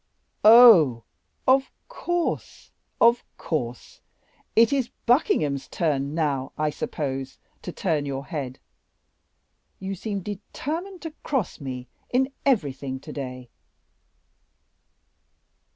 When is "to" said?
7.61-7.71, 11.03-11.11, 12.99-13.13